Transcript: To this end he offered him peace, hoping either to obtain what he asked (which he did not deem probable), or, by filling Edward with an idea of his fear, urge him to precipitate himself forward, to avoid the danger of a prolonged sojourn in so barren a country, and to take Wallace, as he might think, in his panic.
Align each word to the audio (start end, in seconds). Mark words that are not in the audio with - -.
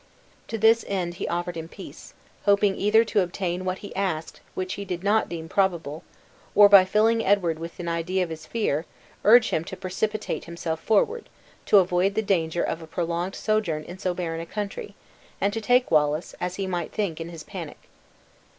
To 0.47 0.57
this 0.57 0.83
end 0.87 1.13
he 1.21 1.27
offered 1.27 1.55
him 1.55 1.67
peace, 1.67 2.15
hoping 2.45 2.75
either 2.75 3.05
to 3.05 3.19
obtain 3.21 3.65
what 3.65 3.77
he 3.85 3.95
asked 3.95 4.41
(which 4.55 4.73
he 4.73 4.83
did 4.83 5.03
not 5.03 5.29
deem 5.29 5.47
probable), 5.47 6.03
or, 6.55 6.67
by 6.67 6.85
filling 6.85 7.23
Edward 7.23 7.59
with 7.59 7.79
an 7.79 7.87
idea 7.87 8.23
of 8.23 8.31
his 8.31 8.47
fear, 8.47 8.87
urge 9.23 9.51
him 9.51 9.63
to 9.65 9.77
precipitate 9.77 10.45
himself 10.45 10.79
forward, 10.79 11.29
to 11.67 11.77
avoid 11.77 12.15
the 12.15 12.23
danger 12.23 12.63
of 12.63 12.81
a 12.81 12.87
prolonged 12.87 13.35
sojourn 13.35 13.83
in 13.83 13.99
so 13.99 14.15
barren 14.15 14.41
a 14.41 14.47
country, 14.47 14.95
and 15.39 15.53
to 15.53 15.61
take 15.61 15.91
Wallace, 15.91 16.33
as 16.41 16.55
he 16.55 16.65
might 16.65 16.91
think, 16.91 17.21
in 17.21 17.29
his 17.29 17.43
panic. 17.43 17.87